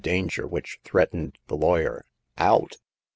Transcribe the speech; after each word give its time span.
danger 0.01 0.47
which 0.47 0.79
threatened 0.83 1.37
the 1.45 1.55
lawyer." 1.55 2.07
Out 2.39 2.73